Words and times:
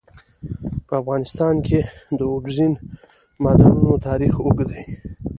په 0.85 0.93
افغانستان 1.01 1.55
کې 1.67 1.79
د 2.17 2.19
اوبزین 2.33 2.73
معدنونه 3.43 3.93
تاریخ 4.07 4.33
اوږد 4.45 4.67
دی. 4.73 4.83